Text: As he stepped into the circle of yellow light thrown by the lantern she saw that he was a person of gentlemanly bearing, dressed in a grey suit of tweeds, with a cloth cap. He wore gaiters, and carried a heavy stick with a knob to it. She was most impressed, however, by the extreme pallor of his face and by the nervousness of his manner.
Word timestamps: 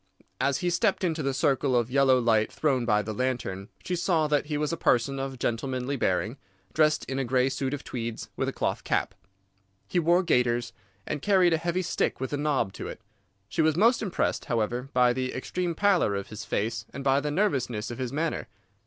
As 0.39 0.57
he 0.65 0.71
stepped 0.71 1.03
into 1.03 1.21
the 1.21 1.31
circle 1.31 1.75
of 1.75 1.91
yellow 1.91 2.17
light 2.17 2.51
thrown 2.51 2.85
by 2.85 3.03
the 3.03 3.13
lantern 3.13 3.69
she 3.85 3.95
saw 3.95 4.25
that 4.25 4.47
he 4.47 4.57
was 4.57 4.73
a 4.73 4.75
person 4.75 5.19
of 5.19 5.37
gentlemanly 5.37 5.95
bearing, 5.95 6.37
dressed 6.73 7.05
in 7.05 7.19
a 7.19 7.23
grey 7.23 7.49
suit 7.49 7.71
of 7.71 7.83
tweeds, 7.83 8.27
with 8.35 8.49
a 8.49 8.51
cloth 8.51 8.83
cap. 8.83 9.13
He 9.87 9.99
wore 9.99 10.23
gaiters, 10.23 10.73
and 11.05 11.21
carried 11.21 11.53
a 11.53 11.57
heavy 11.57 11.83
stick 11.83 12.19
with 12.19 12.33
a 12.33 12.37
knob 12.37 12.73
to 12.73 12.87
it. 12.87 12.99
She 13.47 13.61
was 13.61 13.75
most 13.77 14.01
impressed, 14.01 14.45
however, 14.45 14.89
by 14.91 15.13
the 15.13 15.35
extreme 15.35 15.75
pallor 15.75 16.15
of 16.15 16.29
his 16.29 16.45
face 16.45 16.83
and 16.91 17.03
by 17.03 17.19
the 17.19 17.29
nervousness 17.29 17.91
of 17.91 17.99
his 17.99 18.11
manner. 18.11 18.47